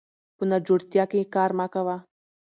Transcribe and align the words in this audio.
په 0.37 0.43
ناجوړتيا 0.49 1.03
کې 1.11 1.31
کار 1.35 1.51
مه 1.57 1.65
کوه 1.73 1.95